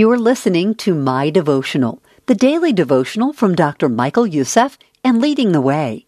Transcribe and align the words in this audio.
You 0.00 0.10
are 0.12 0.18
listening 0.18 0.76
to 0.76 0.94
My 0.94 1.28
Devotional, 1.28 2.02
the 2.24 2.34
daily 2.34 2.72
devotional 2.72 3.34
from 3.34 3.54
Dr. 3.54 3.86
Michael 3.86 4.26
Youssef 4.26 4.78
and 5.04 5.20
Leading 5.20 5.52
the 5.52 5.60
Way. 5.60 6.06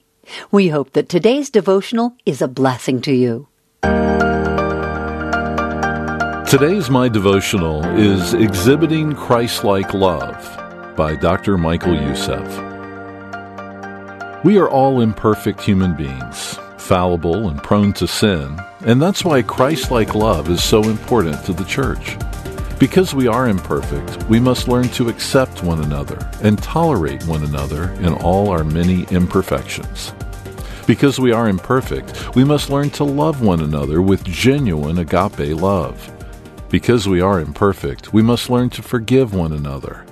We 0.51 0.69
hope 0.69 0.95
that 0.95 1.11
today's 1.11 1.51
devotional 1.51 2.17
is 2.25 2.41
a 2.41 2.49
blessing 2.49 3.03
to 3.03 3.13
you. 3.13 3.49
Today's 6.49 6.89
My 6.89 7.11
Devotional 7.11 7.85
is 7.99 8.33
Exhibiting 8.33 9.15
Christ-like 9.15 9.93
Love 9.93 10.97
by 10.97 11.15
Dr. 11.15 11.59
Michael 11.59 11.95
Youssef. 11.95 12.49
We 14.43 14.57
are 14.57 14.71
all 14.71 15.03
imperfect 15.03 15.61
human 15.61 15.95
beings, 15.95 16.59
fallible 16.79 17.51
and 17.51 17.63
prone 17.63 17.93
to 17.93 18.09
sin, 18.09 18.59
and 18.87 19.03
that's 19.03 19.23
why 19.23 19.43
Christ-like 19.43 20.15
love 20.15 20.49
is 20.49 20.65
so 20.65 20.83
important 20.85 21.45
to 21.45 21.53
the 21.53 21.65
church. 21.65 22.17
Because 22.83 23.15
we 23.15 23.29
are 23.29 23.49
imperfect, 23.49 24.29
we 24.29 24.41
must 24.41 24.67
learn 24.67 24.89
to 24.89 25.09
accept 25.09 25.63
one 25.63 25.85
another 25.85 26.19
and 26.43 26.61
tolerate 26.61 27.25
one 27.29 27.45
another 27.45 27.93
in 28.01 28.13
all 28.13 28.49
our 28.49 28.65
many 28.65 29.05
imperfections. 29.05 30.13
Because 30.85 31.21
we 31.21 31.31
are 31.31 31.49
imperfect, 31.49 32.35
we 32.35 32.43
must 32.43 32.71
learn 32.71 32.91
to 32.91 33.05
love 33.05 33.41
one 33.41 33.61
another 33.61 34.03
with 34.03 34.25
genuine 34.25 34.99
agape 34.99 35.57
love. 35.57 36.11
Because 36.71 37.07
we 37.07 37.21
are 37.21 37.39
imperfect, 37.39 38.13
we 38.13 38.21
must 38.21 38.51
learn 38.51 38.69
to 38.71 38.83
forgive 38.83 39.33
one 39.33 39.53
another. 39.53 40.05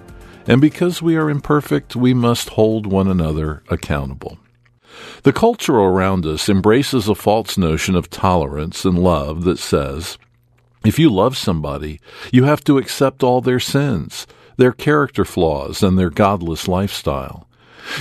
And 0.46 0.60
because 0.60 1.02
we 1.02 1.16
are 1.16 1.28
imperfect, 1.28 1.96
we 1.96 2.14
must 2.14 2.50
hold 2.50 2.86
one 2.86 3.08
another 3.08 3.64
accountable. 3.68 4.38
The 5.24 5.32
culture 5.32 5.74
around 5.74 6.24
us 6.24 6.48
embraces 6.48 7.08
a 7.08 7.16
false 7.16 7.58
notion 7.58 7.96
of 7.96 8.10
tolerance 8.10 8.84
and 8.84 8.96
love 8.96 9.42
that 9.42 9.58
says, 9.58 10.18
if 10.84 10.98
you 10.98 11.10
love 11.10 11.36
somebody, 11.36 12.00
you 12.32 12.44
have 12.44 12.64
to 12.64 12.78
accept 12.78 13.22
all 13.22 13.40
their 13.40 13.60
sins, 13.60 14.26
their 14.56 14.72
character 14.72 15.24
flaws, 15.24 15.82
and 15.82 15.98
their 15.98 16.10
godless 16.10 16.68
lifestyle. 16.68 17.46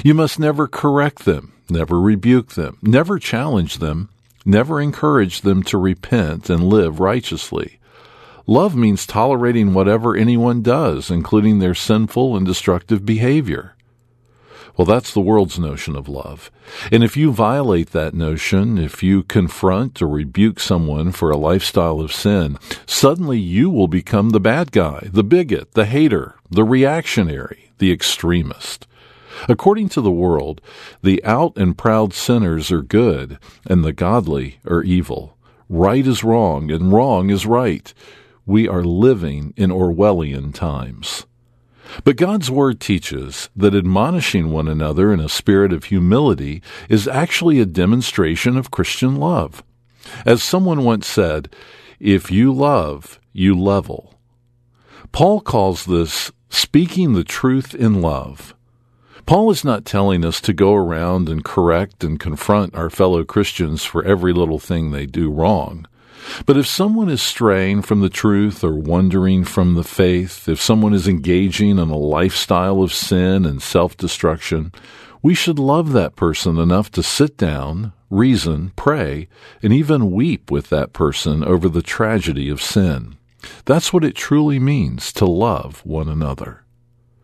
You 0.04 0.14
must 0.14 0.40
never 0.40 0.68
correct 0.68 1.26
them, 1.26 1.54
never 1.70 2.00
rebuke 2.00 2.54
them, 2.54 2.78
never 2.82 3.20
challenge 3.20 3.78
them, 3.78 4.10
never 4.46 4.80
encourage 4.80 5.42
them 5.42 5.64
to 5.64 5.78
repent 5.78 6.50
and 6.50 6.64
live 6.64 7.00
righteously. 7.00 7.80
Love 8.48 8.76
means 8.76 9.06
tolerating 9.06 9.74
whatever 9.74 10.16
anyone 10.16 10.62
does, 10.62 11.12
including 11.12 11.60
their 11.60 11.76
sinful 11.76 12.36
and 12.36 12.46
destructive 12.46 13.06
behavior. 13.06 13.76
Well, 14.80 14.86
that's 14.86 15.14
the 15.14 15.20
world's 15.20 15.60
notion 15.60 15.98
of 15.98 16.08
love. 16.08 16.50
And 16.90 17.04
if 17.04 17.18
you 17.18 17.34
violate 17.34 17.92
that 17.92 18.14
notion, 18.14 18.78
if 18.78 19.04
you 19.04 19.24
confront 19.24 20.02
or 20.02 20.08
rebuke 20.08 20.58
someone 20.62 21.12
for 21.12 21.30
a 21.30 21.36
lifestyle 21.36 22.00
of 22.00 22.14
sin, 22.14 22.58
suddenly 22.86 23.38
you 23.38 23.70
will 23.70 23.90
become 23.90 24.30
the 24.30 24.40
bad 24.40 24.72
guy, 24.72 25.10
the 25.12 25.22
bigot, 25.22 25.74
the 25.74 25.86
hater, 25.86 26.36
the 26.50 26.64
reactionary, 26.64 27.72
the 27.80 27.92
extremist. 27.92 28.88
According 29.50 29.90
to 29.90 30.00
the 30.00 30.12
world, 30.12 30.62
the 31.04 31.22
out 31.26 31.58
and 31.58 31.78
proud 31.78 32.14
sinners 32.14 32.72
are 32.72 32.82
good, 32.82 33.38
and 33.66 33.84
the 33.84 33.92
godly 33.92 34.62
are 34.66 34.82
evil. 34.82 35.36
Right 35.68 36.08
is 36.08 36.24
wrong, 36.24 36.72
and 36.72 36.94
wrong 36.94 37.30
is 37.30 37.46
right. 37.46 37.94
We 38.46 38.70
are 38.70 38.86
living 38.86 39.54
in 39.58 39.72
Orwellian 39.72 40.54
times. 40.54 41.26
But 42.04 42.18
God's 42.18 42.52
Word 42.52 42.80
teaches 42.80 43.50
that 43.56 43.76
admonishing 43.76 44.52
one 44.52 44.68
another 44.68 45.14
in 45.14 45.20
a 45.20 45.30
spirit 45.30 45.74
of 45.74 45.86
humility 45.86 46.62
is 46.88 47.08
actually 47.08 47.60
a 47.60 47.66
demonstration 47.66 48.58
of 48.58 48.72
Christian 48.72 49.16
love. 49.16 49.64
As 50.26 50.44
someone 50.44 50.84
once 50.84 51.08
said, 51.08 51.50
if 52.00 52.32
you 52.32 52.54
love, 52.54 53.20
you 53.34 53.60
level. 53.60 54.16
Paul 55.12 55.42
calls 55.42 55.86
this 55.86 56.32
speaking 56.50 57.14
the 57.14 57.24
truth 57.24 57.74
in 57.76 58.02
love. 58.02 58.56
Paul 59.26 59.52
is 59.52 59.64
not 59.64 59.86
telling 59.86 60.26
us 60.26 60.42
to 60.42 60.54
go 60.54 60.74
around 60.74 61.30
and 61.30 61.44
correct 61.44 62.04
and 62.04 62.20
confront 62.20 62.74
our 62.74 62.90
fellow 62.90 63.24
Christians 63.24 63.84
for 63.84 64.04
every 64.04 64.34
little 64.34 64.60
thing 64.60 64.92
they 64.92 65.06
do 65.06 65.30
wrong. 65.30 65.86
But 66.46 66.58
if 66.58 66.68
someone 66.68 67.10
is 67.10 67.22
straying 67.22 67.82
from 67.84 68.02
the 68.02 68.10
truth 68.10 68.64
or 68.64 68.76
wandering 68.76 69.44
from 69.44 69.76
the 69.76 69.84
faith, 69.84 70.48
if 70.48 70.62
someone 70.62 70.94
is 70.94 71.08
engaging 71.08 71.72
in 71.72 71.90
a 71.90 71.98
lifestyle 71.98 72.82
of 72.82 72.94
sin 72.94 73.46
and 73.46 73.62
self 73.62 73.98
destruction, 73.98 74.72
we 75.22 75.34
should 75.34 75.60
love 75.60 75.92
that 75.92 76.16
person 76.16 76.58
enough 76.58 76.90
to 76.92 77.04
sit 77.04 77.38
down, 77.38 77.94
reason, 78.10 78.72
pray, 78.76 79.28
and 79.62 79.74
even 79.74 80.12
weep 80.12 80.50
with 80.50 80.70
that 80.70 80.94
person 80.94 81.44
over 81.44 81.68
the 81.68 81.82
tragedy 81.82 82.50
of 82.50 82.62
sin. 82.62 83.18
That's 83.66 83.92
what 83.92 84.04
it 84.04 84.16
truly 84.16 84.60
means 84.60 85.12
to 85.14 85.26
love 85.26 85.82
one 85.86 86.08
another. 86.08 86.64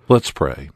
Let's 0.08 0.32
pray. 0.32 0.70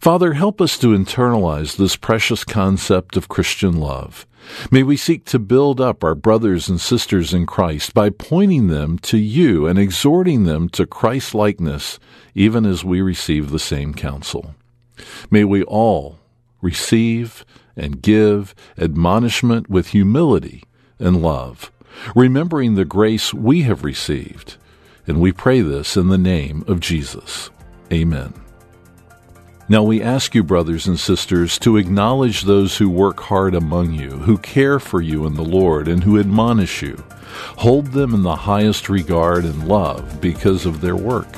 Father, 0.00 0.34
help 0.34 0.60
us 0.60 0.78
to 0.78 0.88
internalize 0.88 1.76
this 1.76 1.96
precious 1.96 2.44
concept 2.44 3.16
of 3.16 3.28
Christian 3.28 3.76
love. 3.76 4.26
May 4.70 4.82
we 4.82 4.96
seek 4.96 5.24
to 5.26 5.38
build 5.38 5.80
up 5.80 6.04
our 6.04 6.14
brothers 6.14 6.68
and 6.68 6.80
sisters 6.80 7.32
in 7.32 7.46
Christ 7.46 7.94
by 7.94 8.10
pointing 8.10 8.68
them 8.68 8.98
to 9.00 9.18
you 9.18 9.66
and 9.66 9.78
exhorting 9.78 10.44
them 10.44 10.68
to 10.70 10.86
Christ 10.86 11.34
likeness, 11.34 11.98
even 12.34 12.66
as 12.66 12.84
we 12.84 13.00
receive 13.00 13.50
the 13.50 13.58
same 13.58 13.94
counsel. 13.94 14.54
May 15.30 15.44
we 15.44 15.62
all 15.62 16.18
receive 16.60 17.44
and 17.76 18.02
give 18.02 18.54
admonishment 18.78 19.68
with 19.68 19.88
humility 19.88 20.64
and 20.98 21.22
love, 21.22 21.72
remembering 22.14 22.74
the 22.74 22.84
grace 22.84 23.32
we 23.32 23.62
have 23.62 23.84
received. 23.84 24.56
And 25.06 25.20
we 25.20 25.32
pray 25.32 25.60
this 25.60 25.96
in 25.96 26.08
the 26.08 26.18
name 26.18 26.64
of 26.66 26.80
Jesus. 26.80 27.50
Amen. 27.92 28.43
Now 29.66 29.82
we 29.82 30.02
ask 30.02 30.34
you, 30.34 30.42
brothers 30.42 30.86
and 30.86 31.00
sisters, 31.00 31.58
to 31.60 31.78
acknowledge 31.78 32.42
those 32.42 32.76
who 32.76 32.90
work 32.90 33.18
hard 33.18 33.54
among 33.54 33.94
you, 33.94 34.10
who 34.10 34.36
care 34.36 34.78
for 34.78 35.00
you 35.00 35.24
in 35.24 35.36
the 35.36 35.44
Lord, 35.44 35.88
and 35.88 36.04
who 36.04 36.20
admonish 36.20 36.82
you. 36.82 37.02
Hold 37.56 37.86
them 37.86 38.12
in 38.12 38.22
the 38.22 38.36
highest 38.36 38.90
regard 38.90 39.46
and 39.46 39.66
love 39.66 40.20
because 40.20 40.66
of 40.66 40.82
their 40.82 40.96
work. 40.96 41.28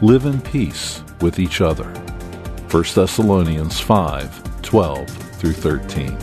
Live 0.00 0.24
in 0.24 0.40
peace 0.40 1.02
with 1.20 1.40
each 1.40 1.60
other. 1.60 1.86
1 2.70 2.84
Thessalonians 2.94 3.80
5 3.80 4.62
12 4.62 5.08
through 5.08 5.52
13. 5.52 6.16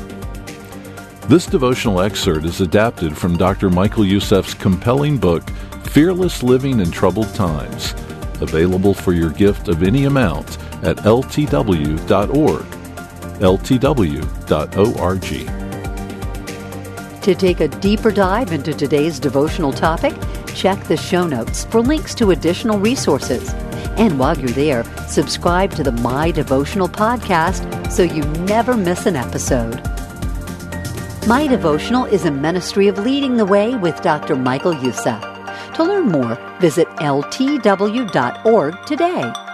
This 1.27 1.45
devotional 1.45 1.99
excerpt 1.99 2.45
is 2.45 2.61
adapted 2.61 3.17
from 3.17 3.37
Dr. 3.37 3.69
Michael 3.69 4.05
Youssef's 4.05 4.53
compelling 4.53 5.17
book, 5.17 5.49
Fearless 5.83 6.43
Living 6.43 6.79
in 6.79 6.91
Troubled 6.91 7.33
Times, 7.35 7.93
available 8.39 8.93
for 8.93 9.11
your 9.11 9.31
gift 9.31 9.67
of 9.67 9.83
any 9.83 10.05
amount 10.05 10.57
at 10.83 10.97
ltw.org. 10.97 12.65
ltw.org. 13.41 14.41
To 17.21 17.35
take 17.35 17.59
a 17.59 17.67
deeper 17.67 18.11
dive 18.11 18.51
into 18.51 18.73
today's 18.73 19.19
devotional 19.19 19.71
topic, 19.71 20.13
check 20.55 20.83
the 20.85 20.97
show 20.97 21.27
notes 21.27 21.65
for 21.65 21.81
links 21.81 22.15
to 22.15 22.31
additional 22.31 22.79
resources. 22.79 23.53
And 23.97 24.17
while 24.17 24.37
you're 24.37 24.49
there, 24.49 24.83
subscribe 25.07 25.71
to 25.75 25.83
the 25.83 25.91
My 25.91 26.31
Devotional 26.31 26.89
podcast 26.89 27.91
so 27.91 28.01
you 28.03 28.23
never 28.45 28.75
miss 28.75 29.05
an 29.05 29.15
episode. 29.15 29.81
My 31.27 31.45
Devotional 31.45 32.05
is 32.05 32.25
a 32.25 32.31
ministry 32.31 32.87
of 32.87 32.97
leading 32.97 33.37
the 33.37 33.45
way 33.45 33.75
with 33.75 34.01
Dr. 34.01 34.35
Michael 34.35 34.73
Youssef. 34.73 35.21
To 35.75 35.83
learn 35.83 36.07
more, 36.07 36.35
visit 36.59 36.87
ltw.org 36.97 38.85
today. 38.87 39.50